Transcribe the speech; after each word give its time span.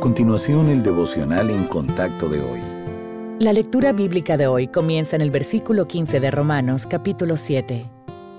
Continuación, 0.00 0.68
el 0.68 0.84
devocional 0.84 1.50
en 1.50 1.64
contacto 1.64 2.28
de 2.28 2.40
hoy. 2.40 2.60
La 3.40 3.52
lectura 3.52 3.92
bíblica 3.92 4.36
de 4.36 4.46
hoy 4.46 4.68
comienza 4.68 5.16
en 5.16 5.22
el 5.22 5.32
versículo 5.32 5.88
15 5.88 6.20
de 6.20 6.30
Romanos 6.30 6.86
capítulo 6.86 7.36
7. 7.36 7.84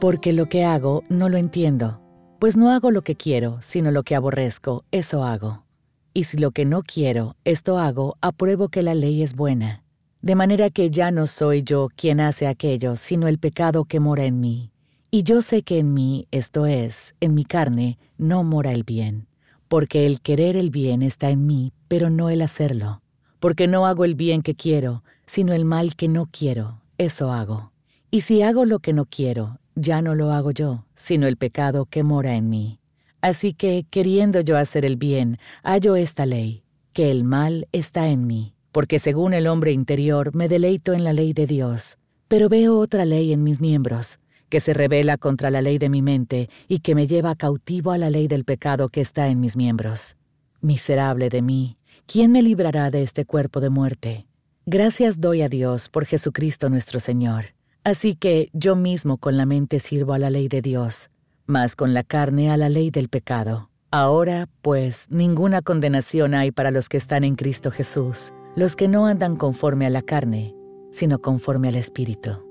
Porque 0.00 0.32
lo 0.32 0.46
que 0.46 0.64
hago 0.64 1.04
no 1.08 1.28
lo 1.28 1.36
entiendo, 1.36 2.00
pues 2.40 2.56
no 2.56 2.72
hago 2.72 2.90
lo 2.90 3.02
que 3.02 3.14
quiero, 3.14 3.58
sino 3.60 3.92
lo 3.92 4.02
que 4.02 4.16
aborrezco, 4.16 4.84
eso 4.90 5.22
hago. 5.22 5.64
Y 6.12 6.24
si 6.24 6.38
lo 6.38 6.50
que 6.50 6.64
no 6.64 6.82
quiero, 6.82 7.36
esto 7.44 7.78
hago, 7.78 8.16
apruebo 8.20 8.68
que 8.68 8.82
la 8.82 8.94
ley 8.94 9.22
es 9.22 9.36
buena. 9.36 9.84
De 10.22 10.34
manera 10.34 10.70
que 10.70 10.90
ya 10.90 11.12
no 11.12 11.28
soy 11.28 11.62
yo 11.62 11.88
quien 11.94 12.20
hace 12.20 12.48
aquello, 12.48 12.96
sino 12.96 13.28
el 13.28 13.38
pecado 13.38 13.84
que 13.84 14.00
mora 14.00 14.24
en 14.24 14.40
mí. 14.40 14.72
Y 15.12 15.22
yo 15.22 15.40
sé 15.40 15.62
que 15.62 15.78
en 15.78 15.94
mí, 15.94 16.26
esto 16.32 16.66
es, 16.66 17.14
en 17.20 17.34
mi 17.34 17.44
carne, 17.44 17.98
no 18.18 18.42
mora 18.42 18.72
el 18.72 18.82
bien. 18.82 19.28
Porque 19.68 20.06
el 20.06 20.20
querer 20.20 20.56
el 20.56 20.70
bien 20.70 21.02
está 21.02 21.30
en 21.30 21.46
mí, 21.46 21.72
pero 21.88 22.10
no 22.10 22.30
el 22.30 22.42
hacerlo 22.42 23.00
porque 23.44 23.66
no 23.66 23.84
hago 23.84 24.06
el 24.06 24.14
bien 24.14 24.40
que 24.40 24.54
quiero, 24.54 25.04
sino 25.26 25.52
el 25.52 25.66
mal 25.66 25.96
que 25.96 26.08
no 26.08 26.30
quiero, 26.32 26.80
eso 26.96 27.30
hago. 27.30 27.72
Y 28.10 28.22
si 28.22 28.40
hago 28.40 28.64
lo 28.64 28.78
que 28.78 28.94
no 28.94 29.04
quiero, 29.04 29.58
ya 29.74 30.00
no 30.00 30.14
lo 30.14 30.32
hago 30.32 30.50
yo, 30.50 30.86
sino 30.94 31.26
el 31.26 31.36
pecado 31.36 31.84
que 31.84 32.04
mora 32.04 32.36
en 32.36 32.48
mí. 32.48 32.80
Así 33.20 33.52
que, 33.52 33.84
queriendo 33.90 34.40
yo 34.40 34.56
hacer 34.56 34.86
el 34.86 34.96
bien, 34.96 35.36
hallo 35.62 35.94
esta 35.94 36.24
ley, 36.24 36.62
que 36.94 37.10
el 37.10 37.22
mal 37.22 37.68
está 37.72 38.08
en 38.08 38.26
mí, 38.26 38.54
porque 38.72 38.98
según 38.98 39.34
el 39.34 39.46
hombre 39.46 39.72
interior 39.72 40.34
me 40.34 40.48
deleito 40.48 40.94
en 40.94 41.04
la 41.04 41.12
ley 41.12 41.34
de 41.34 41.46
Dios, 41.46 41.98
pero 42.28 42.48
veo 42.48 42.78
otra 42.78 43.04
ley 43.04 43.34
en 43.34 43.42
mis 43.42 43.60
miembros, 43.60 44.20
que 44.48 44.60
se 44.60 44.74
revela 44.74 45.16
contra 45.18 45.50
la 45.50 45.62
ley 45.62 45.78
de 45.78 45.88
mi 45.88 46.02
mente 46.02 46.48
y 46.68 46.80
que 46.80 46.94
me 46.94 47.06
lleva 47.06 47.34
cautivo 47.34 47.92
a 47.92 47.98
la 47.98 48.10
ley 48.10 48.28
del 48.28 48.44
pecado 48.44 48.88
que 48.88 49.00
está 49.00 49.28
en 49.28 49.40
mis 49.40 49.56
miembros. 49.56 50.16
Miserable 50.60 51.28
de 51.28 51.42
mí, 51.42 51.76
¿quién 52.06 52.32
me 52.32 52.42
librará 52.42 52.90
de 52.90 53.02
este 53.02 53.24
cuerpo 53.24 53.60
de 53.60 53.70
muerte? 53.70 54.26
Gracias 54.66 55.20
doy 55.20 55.42
a 55.42 55.48
Dios 55.48 55.88
por 55.88 56.06
Jesucristo 56.06 56.70
nuestro 56.70 57.00
Señor. 57.00 57.54
Así 57.84 58.14
que 58.16 58.48
yo 58.54 58.76
mismo 58.76 59.18
con 59.18 59.36
la 59.36 59.44
mente 59.44 59.78
sirvo 59.78 60.14
a 60.14 60.18
la 60.18 60.30
ley 60.30 60.48
de 60.48 60.62
Dios, 60.62 61.10
mas 61.46 61.76
con 61.76 61.92
la 61.92 62.02
carne 62.02 62.50
a 62.50 62.56
la 62.56 62.70
ley 62.70 62.90
del 62.90 63.08
pecado. 63.08 63.68
Ahora, 63.90 64.48
pues, 64.62 65.06
ninguna 65.10 65.62
condenación 65.62 66.34
hay 66.34 66.50
para 66.50 66.70
los 66.70 66.88
que 66.88 66.96
están 66.96 67.22
en 67.22 67.36
Cristo 67.36 67.70
Jesús, 67.70 68.32
los 68.56 68.74
que 68.74 68.88
no 68.88 69.06
andan 69.06 69.36
conforme 69.36 69.86
a 69.86 69.90
la 69.90 70.02
carne, 70.02 70.54
sino 70.90 71.20
conforme 71.20 71.68
al 71.68 71.76
Espíritu. 71.76 72.43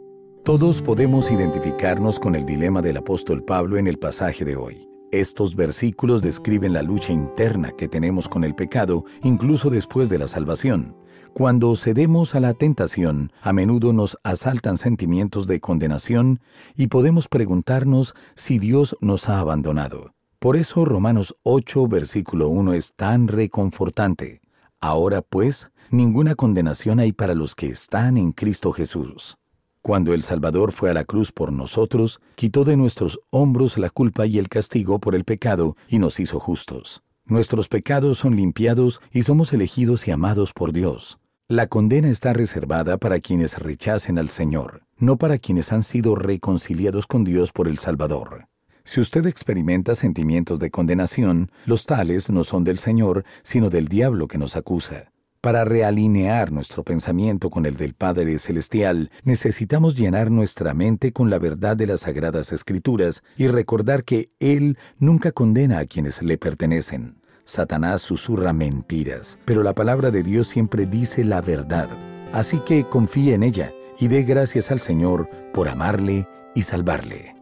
Todos 0.43 0.81
podemos 0.81 1.31
identificarnos 1.31 2.19
con 2.19 2.35
el 2.35 2.45
dilema 2.45 2.81
del 2.81 2.97
apóstol 2.97 3.45
Pablo 3.45 3.77
en 3.77 3.87
el 3.87 3.97
pasaje 3.97 4.43
de 4.43 4.57
hoy. 4.57 4.89
Estos 5.13 5.55
versículos 5.55 6.21
describen 6.21 6.73
la 6.73 6.81
lucha 6.81 7.13
interna 7.13 7.71
que 7.71 7.87
tenemos 7.87 8.27
con 8.27 8.43
el 8.43 8.53
pecado, 8.53 9.05
incluso 9.23 9.69
después 9.69 10.09
de 10.09 10.17
la 10.17 10.27
salvación. 10.27 10.97
Cuando 11.33 11.73
cedemos 11.77 12.35
a 12.35 12.41
la 12.41 12.53
tentación, 12.53 13.31
a 13.41 13.53
menudo 13.53 13.93
nos 13.93 14.17
asaltan 14.23 14.75
sentimientos 14.77 15.47
de 15.47 15.61
condenación 15.61 16.41
y 16.75 16.87
podemos 16.87 17.29
preguntarnos 17.29 18.13
si 18.35 18.59
Dios 18.59 18.97
nos 18.99 19.29
ha 19.29 19.39
abandonado. 19.39 20.13
Por 20.39 20.57
eso 20.57 20.83
Romanos 20.83 21.37
8, 21.43 21.87
versículo 21.87 22.49
1 22.49 22.73
es 22.73 22.93
tan 22.95 23.29
reconfortante. 23.29 24.41
Ahora 24.81 25.21
pues, 25.21 25.71
ninguna 25.89 26.35
condenación 26.35 26.99
hay 26.99 27.13
para 27.13 27.33
los 27.33 27.55
que 27.55 27.67
están 27.67 28.17
en 28.17 28.33
Cristo 28.33 28.73
Jesús. 28.73 29.37
Cuando 29.83 30.13
el 30.13 30.23
Salvador 30.23 30.71
fue 30.71 30.89
a 30.89 30.93
la 30.93 31.03
cruz 31.03 31.33
por 31.33 31.51
nosotros, 31.51 32.21
quitó 32.35 32.63
de 32.63 32.77
nuestros 32.77 33.19
hombros 33.31 33.77
la 33.77 33.89
culpa 33.89 34.25
y 34.25 34.37
el 34.37 34.47
castigo 34.47 34.97
por 34.97 35.13
el 35.13 35.25
pecado 35.25 35.75
y 35.89 35.99
nos 35.99 36.21
hizo 36.21 36.39
justos. 36.39 37.03
Nuestros 37.25 37.67
pecados 37.67 38.19
son 38.19 38.37
limpiados 38.37 39.01
y 39.11 39.23
somos 39.23 39.51
elegidos 39.51 40.07
y 40.07 40.11
amados 40.11 40.53
por 40.53 40.71
Dios. 40.71 41.19
La 41.49 41.67
condena 41.67 42.07
está 42.07 42.31
reservada 42.31 42.97
para 42.97 43.19
quienes 43.19 43.57
rechacen 43.57 44.17
al 44.17 44.29
Señor, 44.29 44.83
no 44.99 45.17
para 45.17 45.37
quienes 45.37 45.73
han 45.73 45.83
sido 45.83 46.15
reconciliados 46.15 47.05
con 47.05 47.25
Dios 47.25 47.51
por 47.51 47.67
el 47.67 47.77
Salvador. 47.77 48.47
Si 48.85 49.01
usted 49.01 49.25
experimenta 49.25 49.95
sentimientos 49.95 50.59
de 50.59 50.71
condenación, 50.71 51.51
los 51.65 51.85
tales 51.85 52.29
no 52.29 52.45
son 52.45 52.63
del 52.63 52.77
Señor, 52.77 53.25
sino 53.43 53.69
del 53.69 53.89
diablo 53.89 54.29
que 54.29 54.37
nos 54.37 54.55
acusa. 54.55 55.12
Para 55.43 55.65
realinear 55.65 56.53
nuestro 56.53 56.83
pensamiento 56.83 57.49
con 57.49 57.65
el 57.65 57.75
del 57.75 57.95
Padre 57.95 58.39
Celestial, 58.39 59.11
necesitamos 59.25 59.97
llenar 59.97 60.31
nuestra 60.31 60.73
mente 60.73 61.11
con 61.11 61.29
la 61.29 61.37
verdad 61.37 61.75
de 61.75 61.85
las 61.85 61.99
Sagradas 61.99 62.53
Escrituras 62.53 63.23
y 63.35 63.47
recordar 63.47 64.05
que 64.05 64.29
Él 64.39 64.77
nunca 64.99 65.33
condena 65.33 65.79
a 65.79 65.85
quienes 65.85 66.23
le 66.23 66.37
pertenecen. 66.37 67.17
Satanás 67.43 68.01
susurra 68.01 68.53
mentiras, 68.53 69.37
pero 69.43 69.63
la 69.63 69.75
palabra 69.75 70.11
de 70.11 70.23
Dios 70.23 70.47
siempre 70.47 70.85
dice 70.85 71.25
la 71.25 71.41
verdad. 71.41 71.89
Así 72.31 72.59
que 72.59 72.85
confíe 72.85 73.33
en 73.33 73.43
ella 73.43 73.73
y 73.99 74.07
dé 74.07 74.23
gracias 74.23 74.71
al 74.71 74.79
Señor 74.79 75.27
por 75.53 75.67
amarle 75.67 76.25
y 76.55 76.61
salvarle. 76.61 77.32